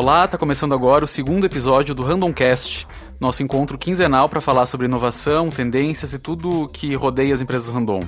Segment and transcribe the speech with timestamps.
[0.00, 2.88] Olá, está começando agora o segundo episódio do Randomcast,
[3.20, 8.00] nosso encontro quinzenal para falar sobre inovação, tendências e tudo que rodeia as empresas random.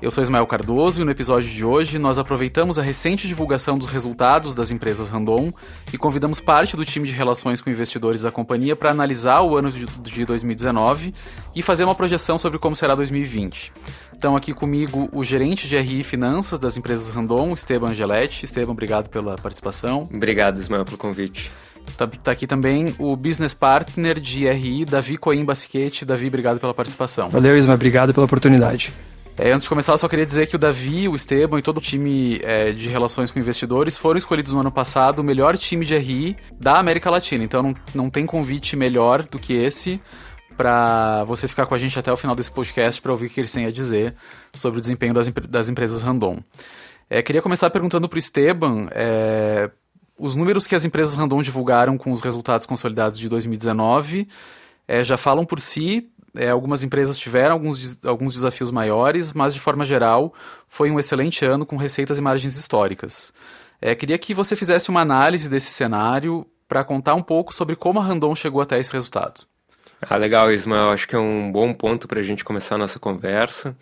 [0.00, 3.88] Eu sou Ismael Cardoso e no episódio de hoje nós aproveitamos a recente divulgação dos
[3.88, 5.52] resultados das empresas Randon
[5.92, 9.70] e convidamos parte do time de relações com investidores da companhia para analisar o ano
[9.70, 11.12] de 2019
[11.54, 13.74] e fazer uma projeção sobre como será 2020.
[14.16, 18.46] Estão aqui comigo o gerente de RI Finanças das empresas Randon, Esteban Angeletti.
[18.46, 20.08] Esteban, obrigado pela participação.
[20.12, 21.50] Obrigado, Ismael, pelo convite.
[21.98, 26.06] Tá, tá, aqui também o business partner de RI, Davi Coim Basquete.
[26.06, 27.28] Davi, obrigado pela participação.
[27.28, 28.90] Valeu, Isma, obrigado pela oportunidade.
[29.36, 31.76] É, antes de começar, eu só queria dizer que o Davi, o Esteban e todo
[31.76, 35.84] o time é, de relações com investidores foram escolhidos no ano passado o melhor time
[35.84, 37.44] de RI da América Latina.
[37.44, 40.00] Então não, não tem convite melhor do que esse
[40.56, 43.40] para você ficar com a gente até o final desse podcast para ouvir o que
[43.40, 44.14] eles têm a dizer
[44.52, 46.38] sobre o desempenho das, das empresas random.
[47.08, 49.70] É, queria começar perguntando para o Esteban é,
[50.18, 54.26] os números que as empresas random divulgaram com os resultados consolidados de 2019
[54.88, 56.08] é, já falam por si.
[56.34, 60.34] É, algumas empresas tiveram alguns, alguns desafios maiores, mas de forma geral
[60.68, 63.32] foi um excelente ano com receitas e margens históricas.
[63.80, 68.00] É, queria que você fizesse uma análise desse cenário para contar um pouco sobre como
[68.00, 69.46] a Randon chegou até esse resultado.
[70.00, 70.90] Ah, legal, Ismael.
[70.90, 73.76] Acho que é um bom ponto para a gente começar a nossa conversa.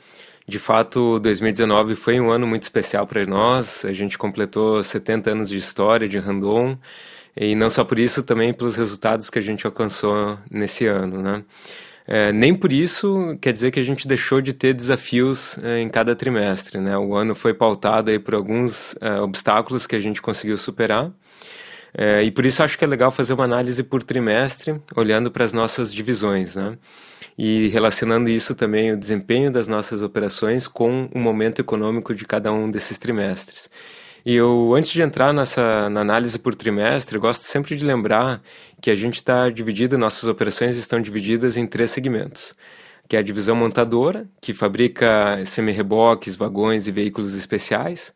[0.47, 3.85] De fato, 2019 foi um ano muito especial para nós.
[3.85, 6.79] A gente completou 70 anos de história de Randon
[7.37, 11.43] e não só por isso, também pelos resultados que a gente alcançou nesse ano, né?
[12.07, 15.89] É, nem por isso quer dizer que a gente deixou de ter desafios é, em
[15.89, 16.79] cada trimestre.
[16.79, 16.97] Né?
[16.99, 21.11] O ano foi pautado aí por alguns é, obstáculos que a gente conseguiu superar.
[21.97, 25.45] É, e por isso acho que é legal fazer uma análise por trimestre, olhando para
[25.45, 26.57] as nossas divisões.
[26.57, 26.77] Né?
[27.39, 32.53] E relacionando isso também, o desempenho das nossas operações com o momento econômico de cada
[32.53, 33.69] um desses trimestres.
[34.27, 38.43] E eu, antes de entrar nessa na análise por trimestre, gosto sempre de lembrar
[38.81, 42.55] que a gente está dividido, nossas operações estão divididas em três segmentos.
[43.07, 48.15] Que é a divisão montadora, que fabrica semi-reboques, vagões e veículos especiais.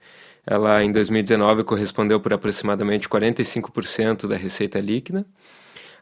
[0.51, 5.27] Ela, em 2019, correspondeu por aproximadamente 45% da receita líquida.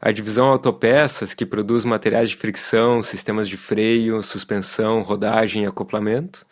[0.01, 6.47] A divisão autopeças, que produz materiais de fricção, sistemas de freio, suspensão, rodagem e acoplamento.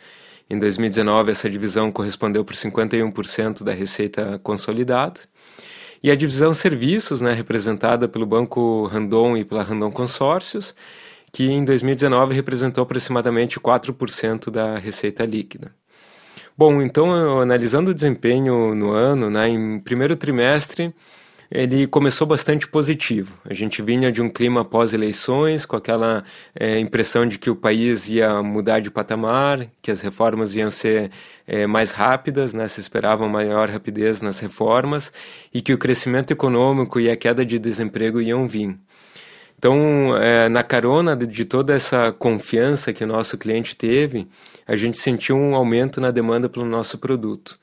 [0.50, 5.20] Em 2019, essa divisão correspondeu por 51% da receita consolidada.
[6.02, 10.74] E a divisão serviços, né, representada pelo Banco Randon e pela Randon Consórcios,
[11.32, 15.72] que em 2019 representou aproximadamente 4% da receita líquida.
[16.56, 20.94] Bom, então, analisando o desempenho no ano, né, em primeiro trimestre,
[21.50, 23.34] ele começou bastante positivo.
[23.44, 26.22] A gente vinha de um clima pós-eleições, com aquela
[26.54, 31.10] é, impressão de que o país ia mudar de patamar, que as reformas iam ser
[31.44, 32.68] é, mais rápidas, né?
[32.68, 35.12] se esperava maior rapidez nas reformas,
[35.52, 38.78] e que o crescimento econômico e a queda de desemprego iam vir.
[39.64, 44.28] Então, é, na carona de toda essa confiança que o nosso cliente teve,
[44.66, 47.58] a gente sentiu um aumento na demanda pelo nosso produto.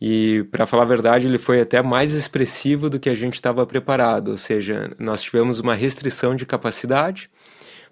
[0.00, 3.66] E, para falar a verdade, ele foi até mais expressivo do que a gente estava
[3.66, 7.28] preparado, ou seja, nós tivemos uma restrição de capacidade,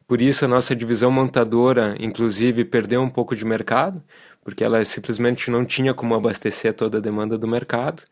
[0.09, 4.03] por isso a nossa divisão montadora, inclusive, perdeu um pouco de mercado,
[4.51, 8.03] porque ela simplesmente não tinha como abastecer toda a demanda do mercado.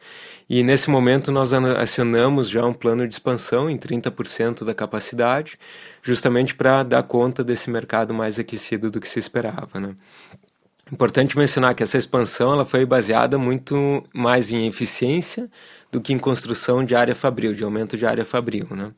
[0.48, 5.58] E nesse momento nós acionamos já um plano de expansão em 30% da capacidade,
[6.00, 9.80] justamente para dar conta desse mercado mais aquecido do que se esperava.
[9.80, 9.96] Né?
[10.92, 15.50] Importante mencionar que essa expansão ela foi baseada muito mais em eficiência
[15.90, 18.68] do que em construção de área fabril, de aumento de área fabril.
[18.70, 18.92] Né?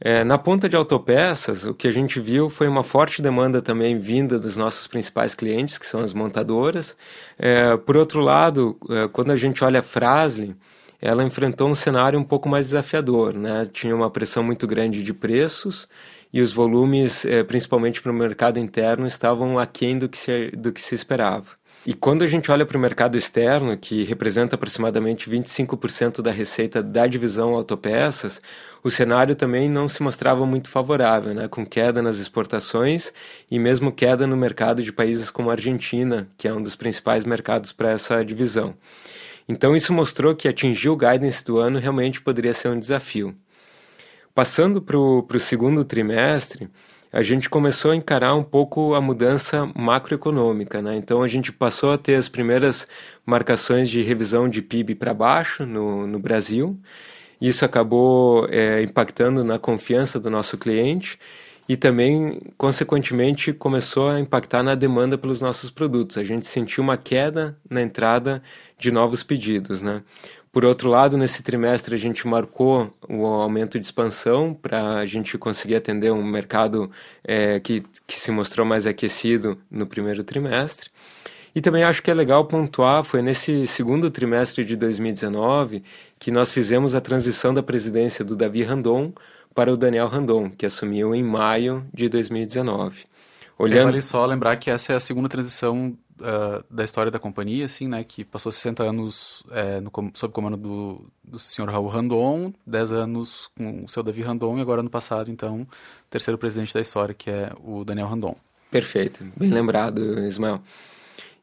[0.00, 3.98] É, na ponta de autopeças, o que a gente viu foi uma forte demanda também
[3.98, 6.96] vinda dos nossos principais clientes, que são as montadoras.
[7.38, 10.54] É, por outro lado, é, quando a gente olha a Frasle,
[11.00, 13.34] ela enfrentou um cenário um pouco mais desafiador.
[13.34, 13.66] Né?
[13.72, 15.88] Tinha uma pressão muito grande de preços
[16.32, 20.72] e os volumes, eh, principalmente para o mercado interno, estavam aquém do que se, do
[20.72, 21.46] que se esperava.
[21.86, 26.82] E quando a gente olha para o mercado externo, que representa aproximadamente 25% da receita
[26.82, 28.42] da divisão autopeças,
[28.82, 31.46] o cenário também não se mostrava muito favorável, né?
[31.46, 33.12] com queda nas exportações
[33.48, 37.24] e mesmo queda no mercado de países como a Argentina, que é um dos principais
[37.24, 38.74] mercados para essa divisão.
[39.48, 43.32] Então isso mostrou que atingir o guidance do ano realmente poderia ser um desafio.
[44.34, 46.68] Passando para o segundo trimestre,
[47.12, 50.82] a gente começou a encarar um pouco a mudança macroeconômica.
[50.82, 50.96] Né?
[50.96, 52.86] Então, a gente passou a ter as primeiras
[53.24, 56.78] marcações de revisão de PIB para baixo no, no Brasil.
[57.40, 61.18] Isso acabou é, impactando na confiança do nosso cliente
[61.68, 66.16] e também, consequentemente, começou a impactar na demanda pelos nossos produtos.
[66.16, 68.42] A gente sentiu uma queda na entrada
[68.78, 69.82] de novos pedidos.
[69.82, 70.02] Né?
[70.56, 75.36] Por outro lado, nesse trimestre a gente marcou o aumento de expansão para a gente
[75.36, 76.90] conseguir atender um mercado
[77.22, 80.88] é, que, que se mostrou mais aquecido no primeiro trimestre.
[81.54, 85.84] E também acho que é legal pontuar, foi nesse segundo trimestre de 2019
[86.18, 89.12] que nós fizemos a transição da presidência do Davi Randon
[89.54, 93.04] para o Daniel Randon, que assumiu em maio de 2019.
[93.58, 93.80] Olhando...
[93.80, 97.64] É, vale só lembrar que essa é a segunda transição uh, da história da companhia,
[97.66, 102.52] assim, né, que passou 60 anos é, no, sob comando do, do senhor Raul Randon,
[102.66, 105.66] 10 anos com o seu Davi Randon e agora no passado, então,
[106.10, 108.36] terceiro presidente da história, que é o Daniel Randon.
[108.70, 110.60] Perfeito, bem lembrado, Ismael.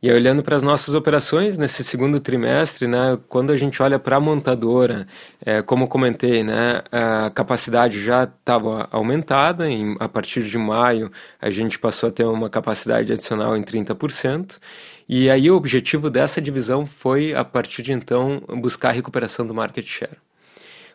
[0.04, 4.18] E olhando para as nossas operações nesse segundo trimestre, né, quando a gente olha para
[4.18, 5.08] a montadora,
[5.46, 11.10] é, como comentei, né, a capacidade já estava aumentada, em, a partir de maio
[11.42, 14.60] a gente passou a ter uma capacidade adicional em 30%,
[15.08, 19.54] e aí o objetivo dessa divisão foi, a partir de então, buscar a recuperação do
[19.54, 20.18] market share.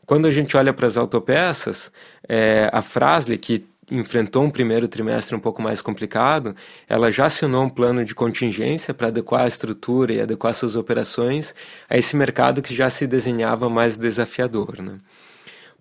[0.04, 1.90] Quando a gente olha para as autopeças,
[2.28, 6.54] é, a Frasle, que enfrentou um primeiro trimestre um pouco mais complicado,
[6.88, 11.54] ela já acionou um plano de contingência para adequar a estrutura e adequar suas operações
[11.88, 14.80] a esse mercado que já se desenhava mais desafiador.
[14.80, 14.98] Né?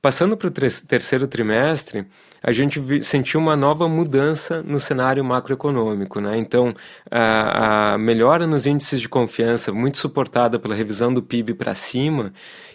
[0.01, 2.05] Passando para o terceiro trimestre,
[2.41, 6.21] a gente sentiu uma nova mudança no cenário macroeconômico.
[6.21, 6.38] Né?
[6.38, 6.73] Então,
[7.09, 12.31] a, a melhora nos índices de confiança, muito suportada pela revisão do PIB para cima,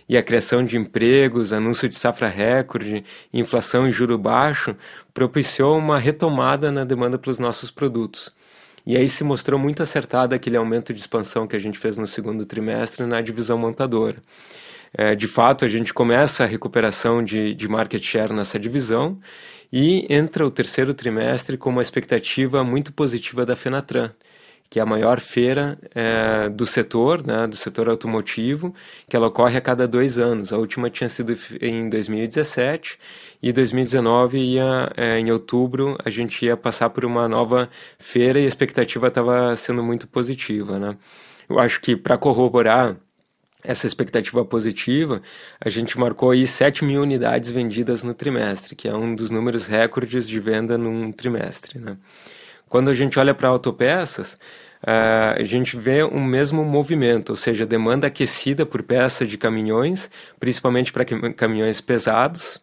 [0.08, 4.76] e a criação de empregos, anúncio de safra recorde, inflação e juro baixo,
[5.14, 8.32] propiciou uma retomada na demanda pelos nossos produtos.
[8.84, 12.06] E aí se mostrou muito acertado aquele aumento de expansão que a gente fez no
[12.06, 14.16] segundo trimestre na divisão montadora.
[14.96, 19.18] É, de fato, a gente começa a recuperação de, de market share nessa divisão
[19.72, 24.10] e entra o terceiro trimestre com uma expectativa muito positiva da Fenatran,
[24.68, 28.74] que é a maior feira é, do setor, né, do setor automotivo,
[29.08, 30.52] que ela ocorre a cada dois anos.
[30.52, 32.98] A última tinha sido em 2017
[33.42, 37.68] e 2019 ia é, em outubro a gente ia passar por uma nova
[37.98, 40.96] feira e a expectativa estava sendo muito positiva, né?
[41.48, 42.96] Eu acho que para corroborar
[43.64, 45.22] essa expectativa positiva,
[45.60, 49.66] a gente marcou aí 7 mil unidades vendidas no trimestre, que é um dos números
[49.66, 51.96] recordes de venda num trimestre, né?
[52.68, 54.32] Quando a gente olha para autopeças,
[54.82, 60.10] uh, a gente vê um mesmo movimento, ou seja, demanda aquecida por peças de caminhões,
[60.40, 62.60] principalmente para caminhões pesados.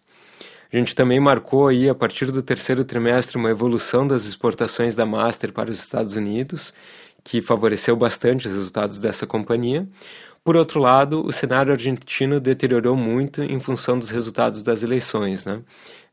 [0.73, 5.05] A gente também marcou aí, a partir do terceiro trimestre, uma evolução das exportações da
[5.05, 6.73] Master para os Estados Unidos,
[7.23, 9.87] que favoreceu bastante os resultados dessa companhia.
[10.43, 15.61] Por outro lado, o cenário argentino deteriorou muito em função dos resultados das eleições, né?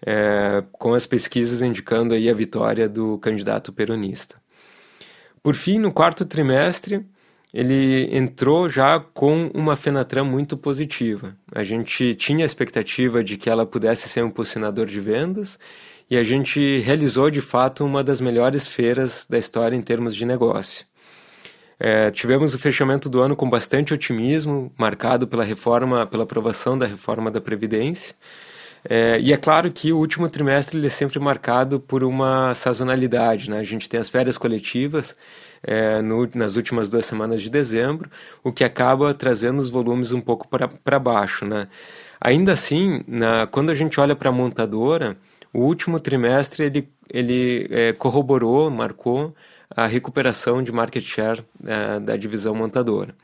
[0.05, 4.37] É, com as pesquisas indicando aí a vitória do candidato peronista.
[5.43, 7.07] Por fim, no quarto trimestre,
[7.55, 11.37] ele entrou já com uma Fenatran muito positiva.
[11.55, 15.59] A gente tinha a expectativa de que ela pudesse ser um posicionador de vendas
[16.11, 20.27] e a gente realizou de fato uma das melhores feiras da história em termos de
[20.27, 20.85] negócio.
[21.79, 26.87] É, tivemos o fechamento do ano com bastante otimismo, marcado pela reforma, pela aprovação da
[26.87, 28.15] reforma da Previdência.
[28.89, 33.51] É, e é claro que o último trimestre ele é sempre marcado por uma sazonalidade.
[33.51, 33.59] Né?
[33.59, 35.17] A gente tem as férias coletivas
[35.63, 38.09] é, no, nas últimas duas semanas de dezembro,
[38.45, 41.45] o que acaba trazendo os volumes um pouco para baixo.
[41.45, 41.69] Né?
[42.21, 45.17] Ainda assim, na, quando a gente olha para a montadora,
[45.53, 49.35] o último trimestre ele, ele é, corroborou, marcou
[49.71, 53.15] a recuperação de market share é, da divisão montadora.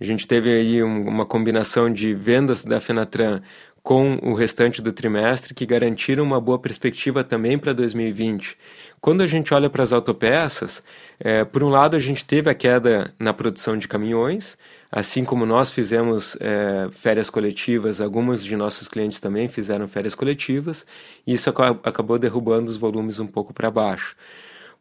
[0.00, 3.40] A gente teve aí um, uma combinação de vendas da Fenatran
[3.84, 8.56] com o restante do trimestre que garantiram uma boa perspectiva também para 2020.
[8.98, 10.82] Quando a gente olha para as autopeças,
[11.20, 14.56] é, por um lado a gente teve a queda na produção de caminhões,
[14.90, 20.86] assim como nós fizemos é, férias coletivas, alguns de nossos clientes também fizeram férias coletivas,
[21.26, 24.16] e isso acabou derrubando os volumes um pouco para baixo.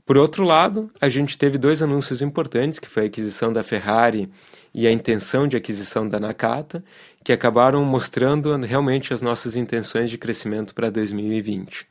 [0.05, 4.29] Por outro lado, a gente teve dois anúncios importantes, que foi a aquisição da Ferrari
[4.73, 6.83] e a intenção de aquisição da Nakata,
[7.23, 11.87] que acabaram mostrando realmente as nossas intenções de crescimento para 2020.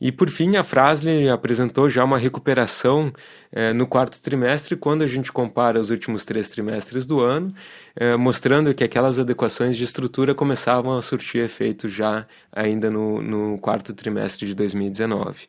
[0.00, 3.12] E por fim, a Frasle apresentou já uma recuperação
[3.52, 7.54] eh, no quarto trimestre, quando a gente compara os últimos três trimestres do ano,
[7.94, 13.58] eh, mostrando que aquelas adequações de estrutura começavam a surtir efeito já ainda no, no
[13.58, 15.48] quarto trimestre de 2019.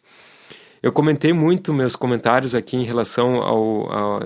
[0.84, 3.40] Eu comentei muito meus comentários aqui em relação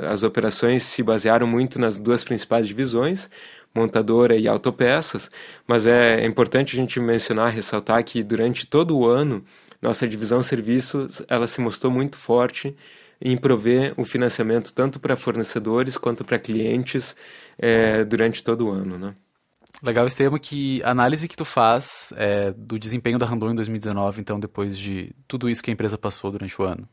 [0.09, 3.29] às operações se basearam muito nas duas principais divisões,
[3.75, 5.29] montadora e autopeças,
[5.67, 9.45] mas é importante a gente mencionar, ressaltar que durante todo o ano
[9.79, 12.75] nossa divisão serviços ela se mostrou muito forte
[13.21, 17.15] em prover o financiamento tanto para fornecedores quanto para clientes
[17.59, 19.15] é, durante todo o ano, né?
[19.81, 24.39] Legal, Estevam, que análise que tu faz é, do desempenho da Randon em 2019, então,
[24.39, 26.87] depois de tudo isso que a empresa passou durante o ano?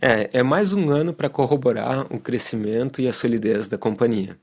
[0.00, 4.36] É, é mais um ano para corroborar o crescimento e a solidez da companhia.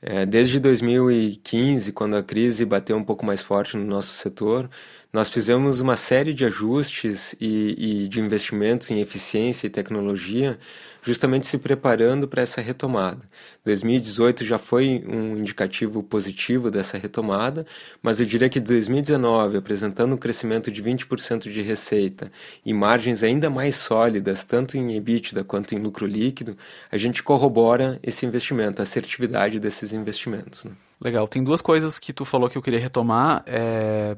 [0.00, 4.70] É, desde 2015, quando a crise bateu um pouco mais forte no nosso setor,
[5.16, 10.58] nós fizemos uma série de ajustes e, e de investimentos em eficiência e tecnologia,
[11.02, 13.22] justamente se preparando para essa retomada.
[13.64, 17.64] 2018 já foi um indicativo positivo dessa retomada,
[18.02, 22.30] mas eu diria que 2019, apresentando um crescimento de 20% de receita
[22.62, 26.58] e margens ainda mais sólidas, tanto em EBITDA quanto em lucro líquido,
[26.92, 30.66] a gente corrobora esse investimento, a assertividade desses investimentos.
[30.66, 30.72] Né?
[31.00, 31.26] Legal.
[31.26, 33.42] Tem duas coisas que tu falou que eu queria retomar.
[33.46, 34.16] É,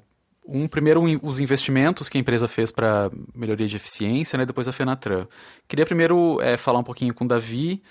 [0.48, 4.72] um, primeiro, os investimentos que a empresa fez para melhoria de eficiência, né, depois a
[4.72, 5.26] Fenatran.
[5.68, 7.82] Queria primeiro é, falar um pouquinho com o Davi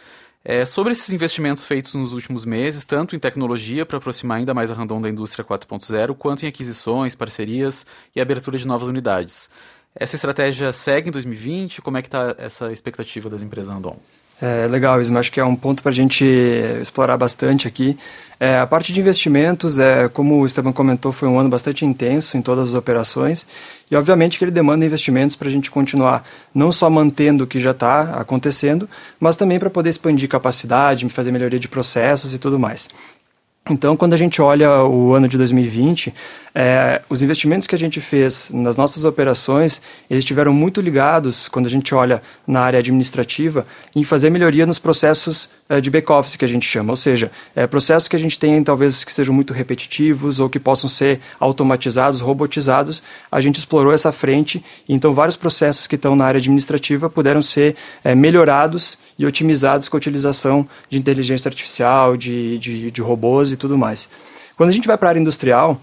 [0.43, 4.71] é, sobre esses investimentos feitos nos últimos meses, tanto em tecnologia para aproximar ainda mais
[4.71, 7.85] a Randon da indústria 4.0, quanto em aquisições, parcerias
[8.15, 9.49] e abertura de novas unidades.
[9.95, 11.81] Essa estratégia segue em 2020?
[11.81, 13.97] Como é que está essa expectativa das empresas Randon?
[14.39, 15.19] É, legal, Isma.
[15.19, 16.23] Acho que é um ponto para a gente
[16.79, 17.97] explorar bastante aqui.
[18.39, 22.37] É, a parte de investimentos, é, como o Esteban comentou, foi um ano bastante intenso
[22.37, 23.47] em todas as operações
[23.89, 27.59] e, obviamente, que ele demanda investimentos para a gente continuar não só mantendo o que
[27.59, 28.87] já está acontecendo,
[29.19, 32.89] mas também para poder expandir capacidade, fazer melhoria de processos e tudo mais.
[33.69, 36.13] Então, quando a gente olha o ano de 2020,
[36.59, 41.67] é, os investimentos que a gente fez nas nossas operações, eles estiveram muito ligados, quando
[41.67, 46.43] a gente olha na área administrativa, em fazer melhoria nos processos é, de back-office que
[46.43, 49.53] a gente chama, ou seja, é, processos que a gente tem talvez que sejam muito
[49.53, 55.85] repetitivos ou que possam ser automatizados, robotizados, a gente explorou essa frente, então vários processos
[55.85, 60.97] que estão na área administrativa puderam ser é, melhorados e otimizados com a utilização de
[60.97, 64.09] inteligência artificial, de, de, de robôs e tudo mais.
[64.57, 65.79] Quando a gente vai para a área industrial,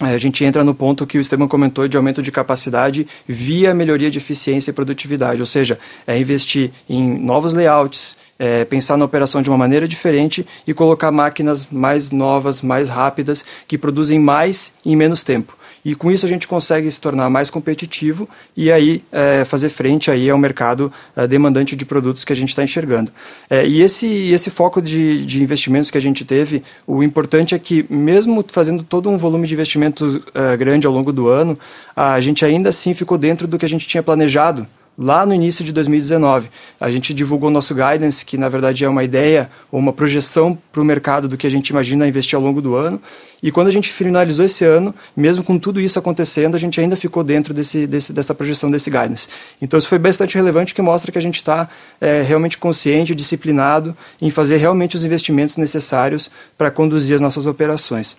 [0.00, 4.10] a gente entra no ponto que o Esteban comentou de aumento de capacidade via melhoria
[4.10, 9.42] de eficiência e produtividade, ou seja, é investir em novos layouts, é, pensar na operação
[9.42, 14.96] de uma maneira diferente e colocar máquinas mais novas, mais rápidas, que produzem mais em
[14.96, 19.44] menos tempo e com isso a gente consegue se tornar mais competitivo e aí é,
[19.44, 23.12] fazer frente aí ao mercado é, demandante de produtos que a gente está enxergando.
[23.48, 27.58] É, e esse, esse foco de, de investimentos que a gente teve, o importante é
[27.58, 31.58] que mesmo fazendo todo um volume de investimento é, grande ao longo do ano,
[31.96, 34.66] a gente ainda assim ficou dentro do que a gente tinha planejado
[35.00, 36.50] lá no início de 2019.
[36.78, 40.82] A gente divulgou nosso guidance, que na verdade é uma ideia ou uma projeção para
[40.82, 43.00] o mercado do que a gente imagina investir ao longo do ano.
[43.42, 46.96] E quando a gente finalizou esse ano, mesmo com tudo isso acontecendo, a gente ainda
[46.96, 49.26] ficou dentro desse, desse, dessa projeção desse guidance.
[49.62, 53.96] Então isso foi bastante relevante, que mostra que a gente está é, realmente consciente, disciplinado
[54.20, 58.18] em fazer realmente os investimentos necessários para conduzir as nossas operações.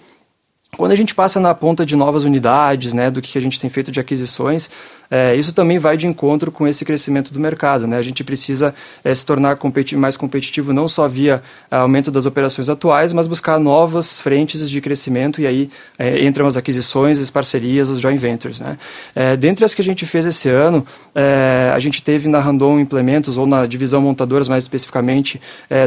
[0.78, 3.70] Quando a gente passa na ponta de novas unidades, né, do que a gente tem
[3.70, 4.70] feito de aquisições,
[5.12, 7.86] é, isso também vai de encontro com esse crescimento do mercado.
[7.86, 7.98] Né?
[7.98, 12.26] A gente precisa é, se tornar competi mais competitivo não só via é, aumento das
[12.26, 17.30] operações atuais, mas buscar novas frentes de crescimento e aí é, entram as aquisições, as
[17.30, 18.62] parcerias, os joint ventures.
[18.62, 18.78] Né?
[19.14, 22.80] É, dentre as que a gente fez esse ano, é, a gente teve na Randon
[22.80, 25.42] Implementos, ou na divisão montadoras mais especificamente,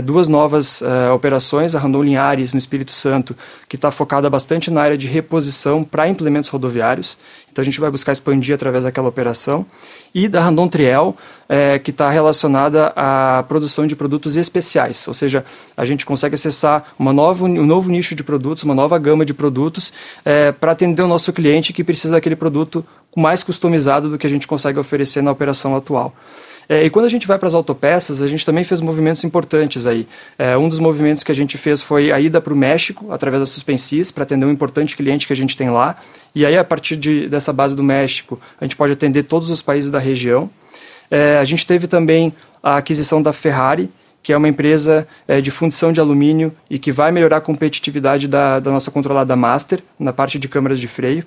[0.04, 0.83] duas novas
[1.14, 3.35] operações, a Randon Linhares no Espírito Santo,
[3.69, 7.16] que está focada bastante na área de reposição para implementos rodoviários.
[7.54, 9.64] Então a gente vai buscar expandir através daquela operação.
[10.12, 11.16] E da Randon Triel,
[11.49, 15.44] é, que está relacionada à produção de produtos especiais, ou seja,
[15.76, 19.32] a gente consegue acessar uma nova, um novo nicho de produtos, uma nova gama de
[19.32, 19.92] produtos
[20.25, 22.84] é, para atender o nosso cliente que precisa daquele produto
[23.16, 26.12] mais customizado do que a gente consegue oferecer na operação atual.
[26.68, 29.87] É, e quando a gente vai para as autopeças, a gente também fez movimentos importantes
[29.87, 30.06] aí.
[30.38, 33.42] É, um dos movimentos que a gente fez foi a ida para o México, através
[33.42, 35.97] da Suspensis, para atender um importante cliente que a gente tem lá.
[36.35, 39.62] E aí, a partir de, dessa base do México, a gente pode atender todos os
[39.62, 40.50] países da região.
[41.11, 43.90] É, a gente teve também a aquisição da Ferrari,
[44.23, 48.26] que é uma empresa é, de fundição de alumínio e que vai melhorar a competitividade
[48.26, 51.26] da, da nossa controlada Master na parte de câmaras de freio.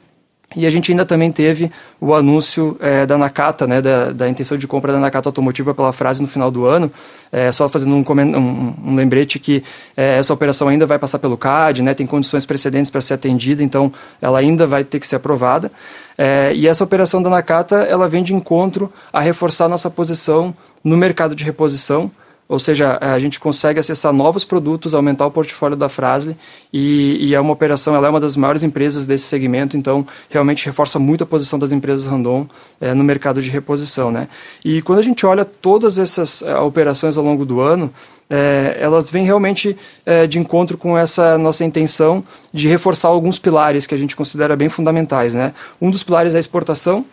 [0.55, 4.57] E a gente ainda também teve o anúncio é, da Nakata, né, da, da, intenção
[4.57, 6.89] de compra da Nakata Automotiva pela frase no final do ano,
[7.31, 9.61] é, só fazendo um, um, um lembrete que
[9.95, 13.61] é, essa operação ainda vai passar pelo CAD, né, tem condições precedentes para ser atendida,
[13.61, 15.69] então ela ainda vai ter que ser aprovada.
[16.17, 20.95] É, e essa operação da Nakata, ela vem de encontro a reforçar nossa posição no
[20.95, 22.09] mercado de reposição,
[22.49, 26.35] ou seja, a gente consegue acessar novos produtos, aumentar o portfólio da Frasle
[26.71, 30.65] e, e é uma operação, ela é uma das maiores empresas desse segmento, então realmente
[30.65, 32.47] reforça muito a posição das empresas Randon
[32.79, 34.29] é, no mercado de reposição, né?
[34.63, 37.91] E quando a gente olha todas essas é, operações ao longo do ano,
[38.29, 42.23] é, elas vêm realmente é, de encontro com essa nossa intenção
[42.53, 45.53] de reforçar alguns pilares que a gente considera bem fundamentais, né?
[45.81, 47.05] Um dos pilares é a exportação,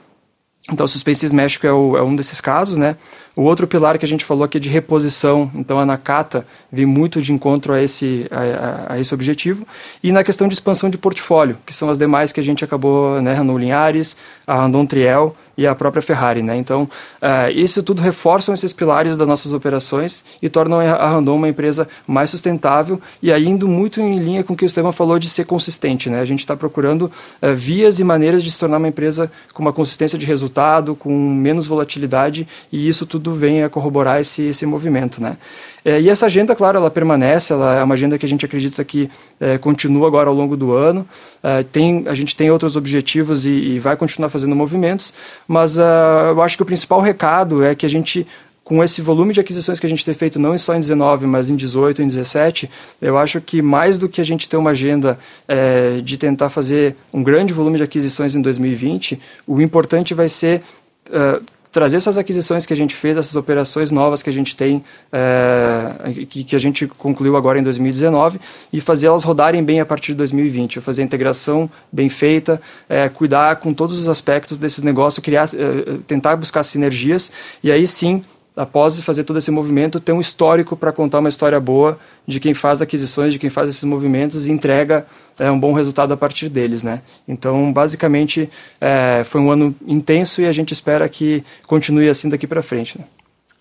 [0.71, 2.97] então, o Suspense México é, o, é, um desses casos, né?
[3.37, 6.87] O outro pilar que a gente falou aqui é de reposição, então a Nakata vem
[6.87, 9.67] muito de encontro a esse, a, a, esse objetivo.
[10.03, 13.21] E na questão de expansão de portfólio, que são as demais que a gente acabou,
[13.21, 13.33] né?
[13.33, 16.57] Randon Linhares, a Randon Triel e a própria Ferrari, né?
[16.57, 21.49] Então, uh, isso tudo reforçam esses pilares das nossas operações e tornam a Randon uma
[21.49, 25.19] empresa mais sustentável e aí indo muito em linha com o que o Esteban falou
[25.19, 26.21] de ser consistente, né?
[26.21, 27.11] A gente está procurando
[27.43, 31.11] uh, vias e maneiras de se tornar uma empresa com uma consistência de resultado, com
[31.35, 35.37] menos volatilidade e isso tudo vem a corroborar esse, esse movimento, né?
[35.85, 38.83] É, e essa agenda, claro, ela permanece, ela é uma agenda que a gente acredita
[38.85, 41.07] que é, continua agora ao longo do ano.
[41.43, 45.13] É, tem, a gente tem outros objetivos e, e vai continuar fazendo movimentos,
[45.47, 45.83] mas uh,
[46.29, 48.27] eu acho que o principal recado é que a gente
[48.65, 51.51] com esse volume de aquisições que a gente tem feito não só em 19, mas
[51.51, 55.19] em 18, em 17, eu acho que mais do que a gente ter uma agenda
[55.47, 60.63] é, de tentar fazer um grande volume de aquisições em 2020, o importante vai ser
[61.11, 64.85] uh, trazer essas aquisições que a gente fez, essas operações novas que a gente tem,
[65.13, 68.41] é, que, que, a gente concluiu agora em 2019,
[68.73, 70.81] e fazer elas rodarem bem a partir de 2020.
[70.81, 75.99] Fazer a integração bem feita, é, cuidar com todos os aspectos desses negócios, criar, é,
[76.07, 78.23] tentar buscar sinergias, e aí sim
[78.57, 82.55] após fazer todo esse movimento, ter um histórico para contar uma história boa de quem
[82.55, 85.07] faz aquisições, de quem faz esses movimentos e entrega
[85.39, 87.03] é, um bom resultado a partir deles, né?
[87.27, 88.49] Então, basicamente,
[88.81, 92.99] é, foi um ano intenso e a gente espera que continue assim daqui para frente.
[92.99, 93.05] Né?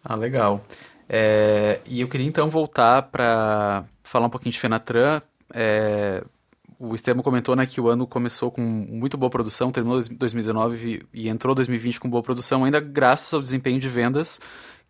[0.04, 0.64] Ah, legal.
[1.10, 5.22] É, e eu queria então voltar para falar um pouquinho de Fenatran.
[5.52, 6.24] É,
[6.80, 11.30] o Esteban comentou né, que o ano começou com muito boa produção, terminou 2019 e
[11.30, 14.40] entrou 2020 com boa produção, ainda graças ao desempenho de vendas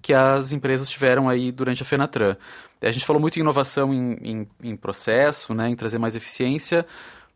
[0.03, 2.35] que as empresas tiveram aí durante a Fenatran.
[2.81, 6.85] A gente falou muito em inovação em, em, em processo, né, em trazer mais eficiência,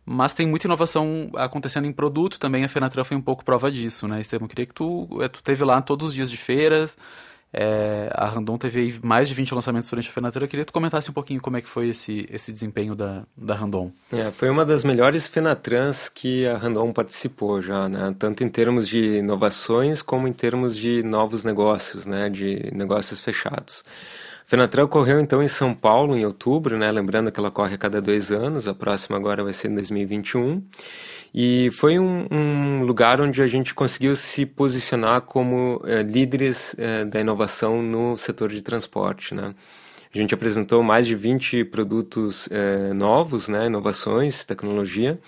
[0.05, 2.65] mas tem muita inovação acontecendo em produto também.
[2.65, 4.49] A Fenatran foi um pouco prova disso, né, Estevam?
[4.49, 6.97] Queria que tu, eh, tu teve lá todos os dias de feiras,
[7.53, 10.43] é, a Randon teve mais de 20 lançamentos durante a Fenatran.
[10.43, 13.23] Eu queria que tu comentasse um pouquinho como é que foi esse, esse desempenho da,
[13.35, 13.91] da Randon.
[14.11, 18.13] É, foi uma das melhores Fenatrans que a Randon participou já, né?
[18.19, 22.29] Tanto em termos de inovações como em termos de novos negócios, né?
[22.29, 23.83] De negócios fechados.
[24.45, 26.91] A Fenatran ocorreu então em São Paulo em outubro, né?
[26.91, 30.61] Lembrando que ela ocorre a cada dois anos, a próxima agora vai ser em 2021.
[31.39, 37.05] E foi um, um, lugar onde a gente conseguiu se posicionar como é, líderes é,
[37.05, 39.53] da inovação no setor de transporte, né?
[40.11, 45.19] A gente apresentou mais de 20 produtos é, novos, né, inovações, tecnologia,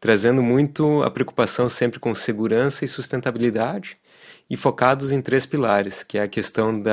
[0.00, 3.96] trazendo muito a preocupação sempre com segurança e sustentabilidade
[4.50, 6.90] e focados em três pilares, que é a questão do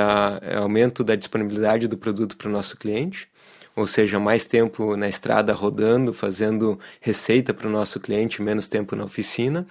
[0.56, 3.28] aumento da disponibilidade do produto para o nosso cliente,
[3.74, 8.94] ou seja, mais tempo na estrada rodando, fazendo receita para o nosso cliente, menos tempo
[8.94, 9.66] na oficina,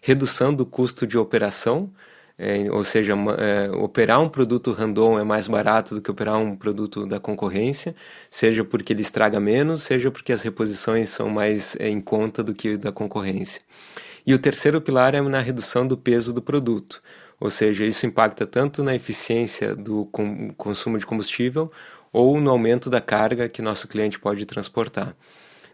[0.00, 1.90] redução do custo de operação,
[2.40, 6.54] é, ou seja, é, operar um produto random é mais barato do que operar um
[6.54, 7.96] produto da concorrência,
[8.30, 12.54] seja porque ele estraga menos, seja porque as reposições são mais é, em conta do
[12.54, 13.60] que da concorrência.
[14.24, 17.02] E o terceiro pilar é na redução do peso do produto,
[17.40, 20.06] ou seja, isso impacta tanto na eficiência do
[20.56, 21.72] consumo de combustível
[22.12, 25.14] ou no aumento da carga que nosso cliente pode transportar.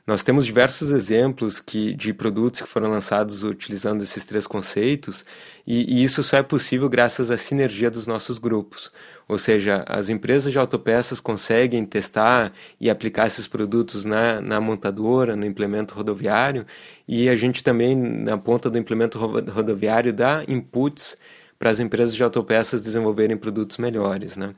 [0.07, 5.25] Nós temos diversos exemplos que, de produtos que foram lançados utilizando esses três conceitos,
[5.67, 8.93] e, e, isso só é possível graças à sinergia dos nossos grupos.
[9.27, 15.35] Ou seja, as empresas de autopeças conseguem testar e aplicar esses produtos na, na montadora,
[15.35, 16.67] no implemento rodoviário,
[17.09, 21.17] e a gente também, na ponta do implemento rodoviário, dá inputs
[21.59, 24.37] para as empresas de autopeças desenvolverem produtos melhores.
[24.37, 24.55] Né?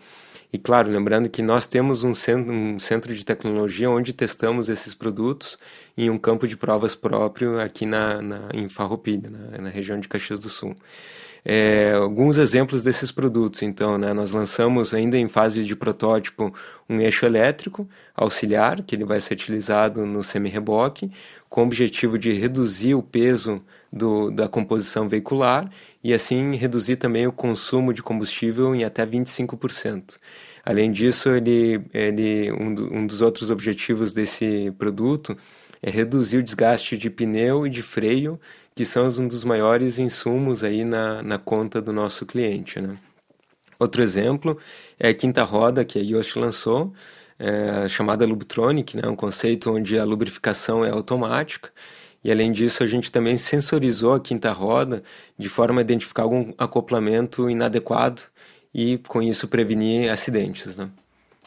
[0.56, 4.94] E claro, lembrando que nós temos um centro, um centro de tecnologia onde testamos esses
[4.94, 5.58] produtos
[5.94, 10.08] em um campo de provas próprio aqui na, na em Farroupilha, na, na região de
[10.08, 10.74] Caxias do Sul.
[11.44, 16.50] É, alguns exemplos desses produtos, então, né, nós lançamos ainda em fase de protótipo
[16.88, 21.12] um eixo elétrico auxiliar, que ele vai ser utilizado no semi-reboque,
[21.50, 25.70] com o objetivo de reduzir o peso do, da composição veicular
[26.02, 30.18] e assim reduzir também o consumo de combustível em até 25%.
[30.64, 35.36] Além disso, ele, ele, um, do, um dos outros objetivos desse produto
[35.82, 38.40] é reduzir o desgaste de pneu e de freio,
[38.74, 42.80] que são um dos maiores insumos aí na, na conta do nosso cliente.
[42.80, 42.94] Né?
[43.78, 44.58] Outro exemplo
[44.98, 46.92] é a quinta roda que a Yoast lançou,
[47.38, 51.70] é, chamada Lubtronic, né, um conceito onde a lubrificação é automática.
[52.26, 55.00] E além disso, a gente também sensorizou a quinta roda
[55.38, 58.20] de forma a identificar algum acoplamento inadequado
[58.74, 60.76] e com isso prevenir acidentes.
[60.76, 60.90] Né?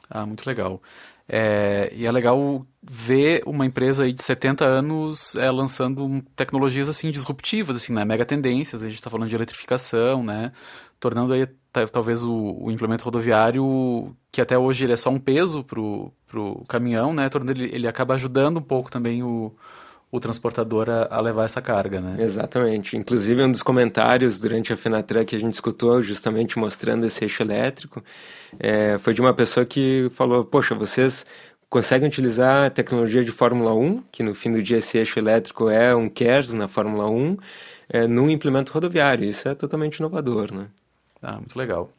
[0.09, 0.81] Ah, muito legal.
[1.27, 7.11] É, e é legal ver uma empresa aí de 70 anos é, lançando tecnologias assim
[7.11, 8.05] disruptivas, assim, né?
[8.05, 8.81] mega tendências.
[8.81, 10.53] A gente está falando de eletrificação, né?
[10.97, 11.45] tornando aí
[11.91, 16.63] talvez o, o, implemento rodoviário, que até hoje ele é só um peso para o
[16.69, 17.27] caminhão, né?
[17.27, 19.53] tornando ele, ele acaba ajudando um pouco também o,
[20.11, 22.15] o transportador a, a, levar essa carga, né?
[22.19, 22.97] Exatamente.
[22.97, 27.43] Inclusive, um dos comentários durante a Fenatran que a gente escutou, justamente mostrando esse eixo
[27.43, 28.03] elétrico,
[28.59, 31.25] é, foi de uma pessoa que falou: Poxa, vocês
[31.69, 35.69] conseguem utilizar a tecnologia de Fórmula 1, que no fim do dia esse eixo elétrico
[35.69, 37.37] é um KERS na Fórmula 1,
[37.89, 39.29] é, num implemento rodoviário.
[39.29, 40.67] Isso é totalmente inovador, né?
[41.21, 41.91] Ah, muito legal.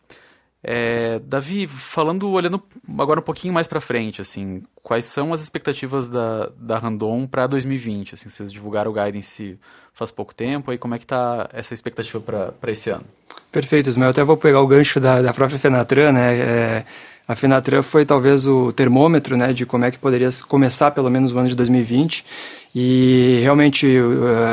[0.62, 2.62] É, Davi, falando, olhando
[2.98, 7.46] agora um pouquinho mais para frente, assim, quais são as expectativas da, da Randon para
[7.46, 8.14] 2020?
[8.14, 9.58] Assim, vocês divulgaram o guidance
[9.94, 13.04] faz pouco tempo, aí como é que está essa expectativa para esse ano?
[13.50, 14.08] Perfeito, Ismael.
[14.08, 16.38] Eu até vou pegar o gancho da, da própria Fenatran, né?
[16.38, 16.84] É,
[17.30, 21.30] a Fenatran foi talvez o termômetro, né, de como é que poderia começar pelo menos
[21.30, 22.24] o ano de 2020.
[22.74, 23.86] E realmente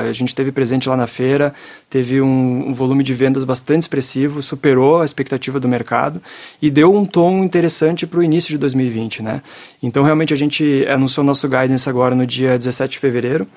[0.08, 1.56] a gente teve presente lá na feira,
[1.90, 6.22] teve um, um, volume de vendas bastante expressivo, superou a expectativa do mercado
[6.62, 9.42] e deu um tom interessante para o início de 2020, né?
[9.82, 13.48] Então realmente a gente anunciou nosso guidance agora no dia 17 de fevereiro,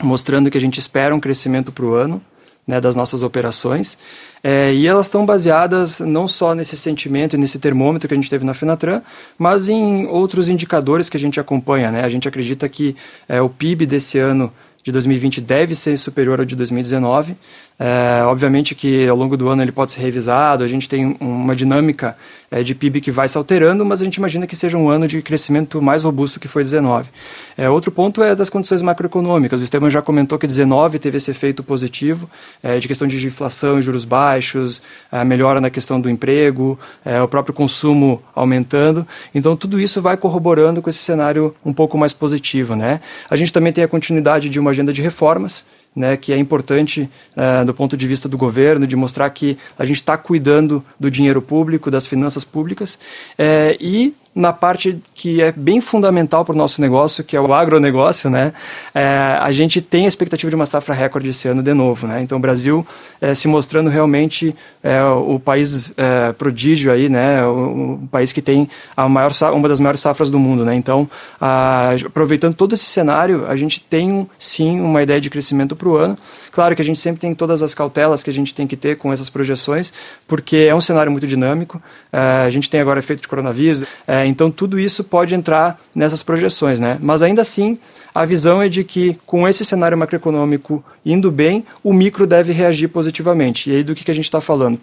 [0.00, 2.22] mostrando que a gente espera um crescimento para o ano,
[2.66, 3.98] né, das nossas operações.
[4.42, 8.30] É, e elas estão baseadas não só nesse sentimento e nesse termômetro que a gente
[8.30, 9.02] teve na Fenatran,
[9.38, 11.90] mas em outros indicadores que a gente acompanha.
[11.90, 12.04] Né?
[12.04, 12.96] A gente acredita que
[13.28, 17.36] é, o PIB desse ano de 2020 deve ser superior ao de 2019.
[17.76, 21.56] É, obviamente que ao longo do ano ele pode ser revisado, a gente tem uma
[21.56, 22.16] dinâmica
[22.48, 25.08] é, de PIB que vai se alterando, mas a gente imagina que seja um ano
[25.08, 27.10] de crescimento mais robusto que foi 19.
[27.58, 29.58] É, outro ponto é das condições macroeconômicas.
[29.58, 32.30] O Esteban já comentou que 19 teve esse efeito positivo
[32.62, 37.26] é, de questão de inflação juros baixos, a melhora na questão do emprego, é, o
[37.26, 39.04] próprio consumo aumentando.
[39.34, 42.76] Então tudo isso vai corroborando com esse cenário um pouco mais positivo.
[42.76, 43.00] Né?
[43.28, 47.08] A gente também tem a continuidade de uma agenda de reformas né, que é importante
[47.36, 51.10] uh, do ponto de vista do governo, de mostrar que a gente está cuidando do
[51.10, 52.98] dinheiro público, das finanças públicas,
[53.38, 57.54] uh, e na parte que é bem fundamental para o nosso negócio, que é o
[57.54, 58.52] agronegócio, né?
[58.92, 62.20] É, a gente tem a expectativa de uma safra recorde esse ano de novo, né?
[62.20, 62.84] Então o Brasil
[63.20, 67.44] é, se mostrando realmente é, o país é, prodígio aí, né?
[67.46, 70.74] O, o, país que tem a maior uma das maiores safras do mundo, né?
[70.74, 71.08] Então
[71.40, 75.96] a, aproveitando todo esse cenário, a gente tem sim uma ideia de crescimento para o
[75.96, 76.18] ano.
[76.50, 78.96] Claro que a gente sempre tem todas as cautelas que a gente tem que ter
[78.96, 79.92] com essas projeções,
[80.26, 81.80] porque é um cenário muito dinâmico.
[82.12, 83.84] É, a gente tem agora efeito de coronavírus.
[84.06, 86.98] É, então tudo isso pode entrar nessas projeções, né?
[87.00, 87.78] Mas ainda assim,
[88.14, 92.88] a visão é de que com esse cenário macroeconômico indo bem, o micro deve reagir
[92.88, 93.70] positivamente.
[93.70, 94.78] E aí do que, que a gente está falando?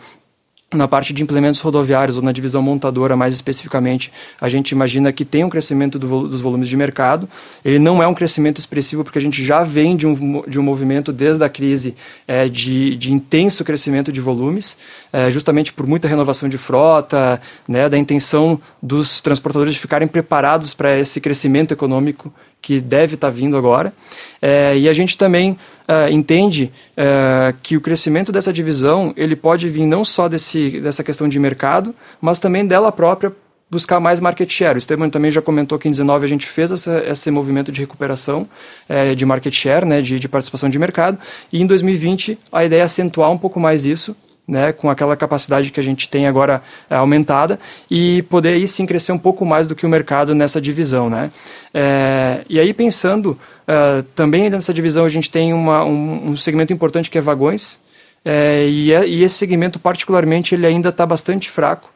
[0.74, 5.26] Na parte de implementos rodoviários ou na divisão montadora, mais especificamente, a gente imagina que
[5.26, 7.28] tem um crescimento do, dos volumes de mercado.
[7.64, 10.64] Ele não é um crescimento expressivo porque a gente já vem de um, de um
[10.64, 11.94] movimento desde a crise
[12.26, 14.78] é, de, de intenso crescimento de volumes,
[15.12, 20.74] é, justamente por muita renovação de frota, né, da intenção dos transportadores de ficarem preparados
[20.74, 23.94] para esse crescimento econômico que deve estar tá vindo agora.
[24.42, 29.70] É, e a gente também uh, entende uh, que o crescimento dessa divisão ele pode
[29.70, 33.34] vir não só desse, dessa questão de mercado, mas também dela própria
[33.72, 34.76] buscar mais market share.
[34.76, 37.80] O Esteban também já comentou que em 19 a gente fez essa, esse movimento de
[37.80, 38.48] recuperação
[38.88, 41.18] é, de market share, né, de, de participação de mercado,
[41.54, 44.14] e em 2020 a ideia é acentuar um pouco mais isso,
[44.48, 48.86] né, com aquela capacidade que a gente tem agora é, aumentada e poder aí sim
[48.86, 51.32] crescer um pouco mais do que o mercado nessa divisão, né?
[51.74, 56.74] É, e aí pensando uh, também nessa divisão a gente tem uma, um, um segmento
[56.74, 57.80] importante que é vagões
[58.26, 61.90] é, e, e, esse segmento particularmente ele ainda está bastante fraco.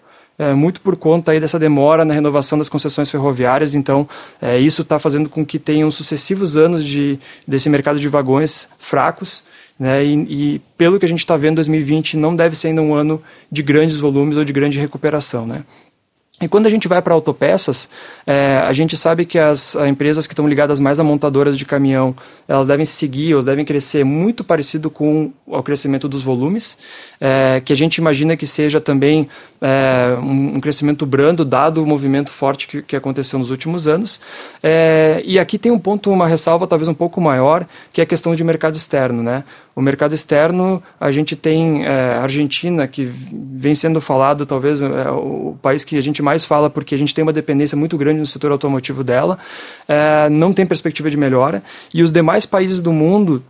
[0.54, 4.06] Muito por conta aí dessa demora na renovação das concessões ferroviárias, então
[4.60, 9.46] isso está fazendo com que tenham sucessivos anos de, desse mercado de vagões fracos,
[9.80, 10.04] né?
[10.04, 13.22] E, e, pelo que a gente está vendo, 2020 não deve ser ainda um ano
[13.52, 15.46] de grandes volumes ou de grande recuperação.
[15.46, 15.64] Né?
[16.42, 17.88] E quando a gente vai para autopeças,
[18.28, 22.14] é, a gente sabe que as empresas que estão ligadas mais a montadoras de caminhão,
[22.46, 26.78] elas devem seguir, elas devem crescer muito parecido com o crescimento dos volumes,
[27.22, 29.30] é, que a gente imagina que seja também
[29.62, 34.20] é, um, um, crescimento brando, dado o movimento forte que, que aconteceu nos últimos anos.
[34.62, 38.08] É, e aqui tem um ponto, uma ressalva talvez um pouco maior, que é a
[38.08, 39.24] questão de mercado externo.
[39.24, 39.46] Né?
[39.76, 45.58] O mercado externo, a gente tem é, Argentina, que vem sendo falado, talvez é o
[45.62, 48.26] país que a gente mais fala, porque a gente tem uma dependência muito grande no
[48.26, 49.38] setor automotivo dela,
[49.88, 51.62] é, não tem perspectiva de melhora.
[51.94, 53.44] E os demais países do mundo,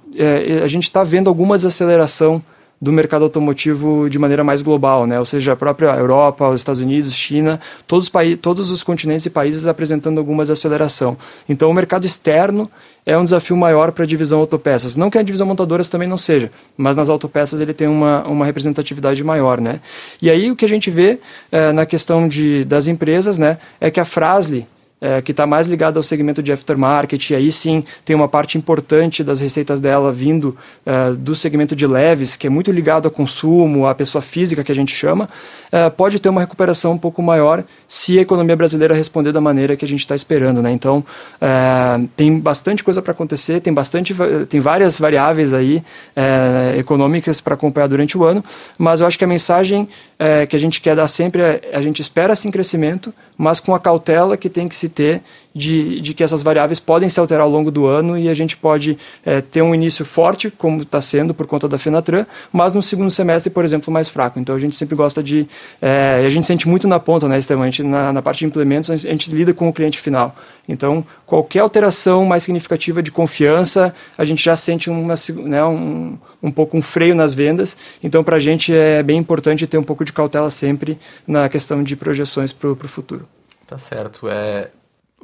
[0.64, 2.42] a gente está vendo alguma desaceleração
[2.82, 5.20] do mercado automotivo de maneira mais global, né?
[5.20, 9.30] ou seja, a própria Europa, os Estados Unidos, China, todos os, todos os continentes e
[9.30, 11.18] países apresentando alguma desaceleração.
[11.48, 12.70] Então, o mercado externo
[13.06, 14.96] é um desafio maior para a divisão autopeças.
[14.98, 18.46] Não que a divisão montadoras também não seja, mas nas autopeças ele tem uma, uma
[18.46, 19.62] representatividade maior.
[19.62, 19.80] Né?
[20.22, 21.20] E aí o que a gente vê
[21.52, 24.68] é, na questão de, das empresas né, é que a Frasle,
[25.00, 28.58] é, que está mais ligada ao segmento de aftermarket, e aí sim tem uma parte
[28.58, 33.12] importante das receitas dela vindo é, do segmento de leves, que é muito ligado a
[33.12, 35.30] consumo, à pessoa física que a gente chama,
[35.72, 39.76] é, pode ter uma recuperação um pouco maior se a economia brasileira responder da maneira
[39.76, 40.62] que a gente está esperando.
[40.62, 40.72] Né?
[40.72, 41.04] Então,
[41.42, 44.16] é, tem bastante coisa para acontecer, tem, bastante,
[44.50, 45.84] tem várias variáveis aí
[46.16, 48.44] é, econômicas para acompanhar durante o ano,
[48.78, 51.82] mas eu acho que a mensagem é, que a gente quer dar sempre é a
[51.82, 55.22] gente espera sim crescimento, mas com a cautela que tem que se ter
[55.56, 58.58] de, de que essas variáveis podem se alterar ao longo do ano e a gente
[58.58, 62.82] pode é, ter um início forte, como está sendo por conta da Fenatran, mas no
[62.82, 64.38] segundo semestre, por exemplo, mais fraco.
[64.38, 65.48] Então a gente sempre gosta de.
[65.82, 67.66] É, a gente sente muito na ponta, né, Estevam?
[67.86, 70.36] Na, na parte de implementos, a gente lida com o cliente final.
[70.68, 75.14] Então, qualquer alteração mais significativa de confiança, a gente já sente uma,
[75.44, 77.78] né, um, um pouco um freio nas vendas.
[78.04, 81.82] Então, para a gente é bem importante ter um pouco de cautela sempre na questão
[81.82, 83.28] de projeções para o futuro.
[83.68, 84.28] Tá certo.
[84.28, 84.70] É,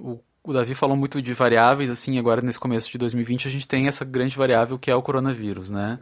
[0.02, 3.68] o, o Davi falou muito de variáveis, assim, agora nesse começo de 2020 a gente
[3.68, 6.00] tem essa grande variável que é o coronavírus, né?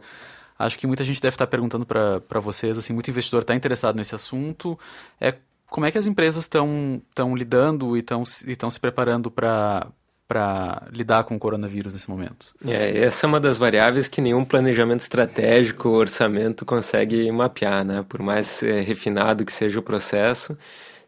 [0.58, 4.14] Acho que muita gente deve estar perguntando para vocês, assim, muito investidor está interessado nesse
[4.14, 4.78] assunto.
[5.20, 5.34] É
[5.66, 7.00] como é que as empresas estão
[7.34, 9.86] lidando e estão se preparando para
[10.30, 12.54] para lidar com o coronavírus nesse momento?
[12.64, 18.04] É, essa é uma das variáveis que nenhum planejamento estratégico orçamento consegue mapear, né?
[18.08, 20.56] Por mais é, refinado que seja o processo,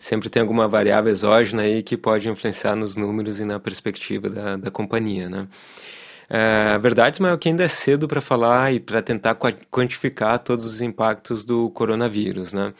[0.02, 4.56] sempre tem alguma variável exógena aí que pode influenciar nos números e na perspectiva da,
[4.56, 5.46] da companhia, né?
[6.28, 9.36] É, a verdade, Ismael, que ainda é cedo para falar e para tentar
[9.70, 12.74] quantificar todos os impactos do coronavírus, né?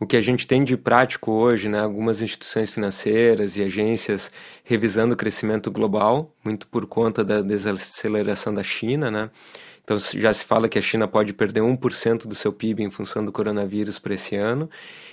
[0.00, 4.32] O que a gente tem de prático hoje, né, algumas instituições financeiras e agências
[4.64, 9.30] revisando o crescimento global, muito por conta da desaceleração da China, né?
[9.84, 13.24] Então já se fala que a China pode perder 1% do seu PIB em função
[13.24, 14.68] do coronavírus para esse ano,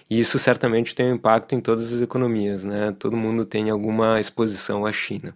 [0.09, 2.95] e isso certamente tem um impacto em todas as economias, né?
[2.97, 5.35] Todo mundo tem alguma exposição à China.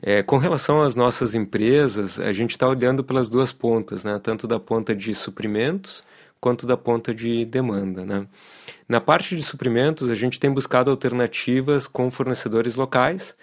[0.00, 4.20] É, com relação às nossas empresas, a gente está olhando pelas duas pontas, né?
[4.22, 6.04] Tanto da ponta de suprimentos
[6.40, 8.26] quanto da ponta de demanda, né?
[8.86, 13.34] Na parte de suprimentos, a gente tem buscado alternativas com fornecedores locais,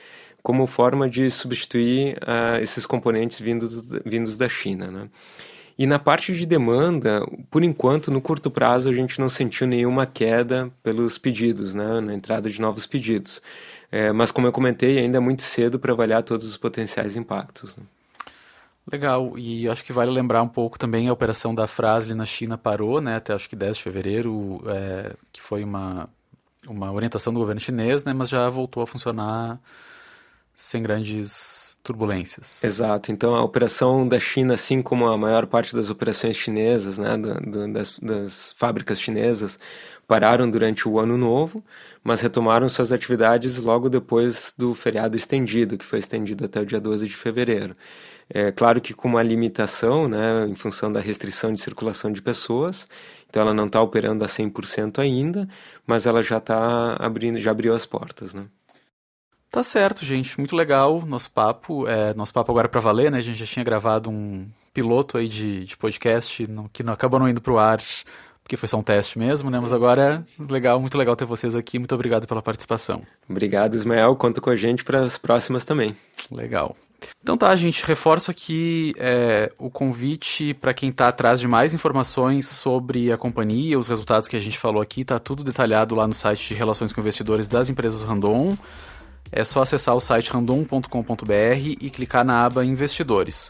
[0.41, 5.09] como forma de substituir uh, esses componentes vindos, vindos da China, né?
[5.77, 10.05] E na parte de demanda, por enquanto, no curto prazo, a gente não sentiu nenhuma
[10.05, 13.41] queda pelos pedidos, né, na entrada de novos pedidos.
[13.91, 17.77] É, mas, como eu comentei, ainda é muito cedo para avaliar todos os potenciais impactos.
[17.77, 17.83] Né.
[18.91, 22.57] Legal, e acho que vale lembrar um pouco também a operação da Frasle na China
[22.57, 26.07] parou, né, até acho que 10 de fevereiro, é, que foi uma,
[26.67, 29.59] uma orientação do governo chinês, né, mas já voltou a funcionar
[30.61, 32.63] sem grandes turbulências.
[32.63, 33.11] Exato.
[33.11, 37.33] Então a operação da China, assim como a maior parte das operações chinesas, né, do,
[37.41, 39.57] do, das, das fábricas chinesas,
[40.07, 41.63] pararam durante o ano novo,
[42.03, 46.79] mas retomaram suas atividades logo depois do feriado estendido, que foi estendido até o dia
[46.79, 47.75] 12 de fevereiro.
[48.29, 52.87] É claro que com uma limitação, né, em função da restrição de circulação de pessoas,
[53.29, 55.47] então ela não está operando a 100% ainda,
[55.87, 58.45] mas ela já está abrindo, já abriu as portas, né?
[59.51, 60.37] Tá certo, gente.
[60.39, 61.85] Muito legal nosso papo.
[61.85, 63.17] É, nosso papo agora é para valer, né?
[63.17, 67.19] A gente já tinha gravado um piloto aí de, de podcast no, que não, acabou
[67.19, 67.81] não indo pro ar,
[68.41, 69.59] porque foi só um teste mesmo, né?
[69.59, 71.77] Mas agora é legal, muito legal ter vocês aqui.
[71.77, 73.03] Muito obrigado pela participação.
[73.29, 74.15] Obrigado, Ismael.
[74.15, 75.97] Conta com a gente para as próximas também.
[76.31, 76.73] Legal.
[77.21, 82.47] Então tá, gente, reforço aqui é, o convite para quem está atrás de mais informações
[82.47, 86.13] sobre a companhia, os resultados que a gente falou aqui, tá tudo detalhado lá no
[86.13, 88.55] site de Relações com Investidores das empresas Randon
[89.31, 93.49] é só acessar o site random.com.br e clicar na aba Investidores.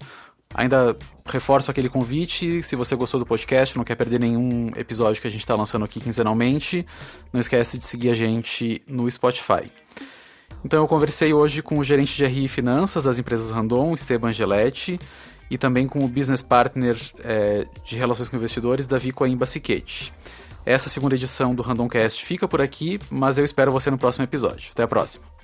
[0.54, 5.28] Ainda reforço aquele convite, se você gostou do podcast, não quer perder nenhum episódio que
[5.28, 6.86] a gente está lançando aqui quinzenalmente,
[7.32, 9.72] não esquece de seguir a gente no Spotify.
[10.64, 14.28] Então eu conversei hoje com o gerente de RI e Finanças das empresas Randon, Esteban
[14.28, 15.00] Angeletti,
[15.50, 20.14] e também com o business partner é, de relações com investidores, Davi Coimba Siquete.
[20.66, 24.70] Essa segunda edição do Randomcast fica por aqui, mas eu espero você no próximo episódio.
[24.72, 25.41] Até a próxima.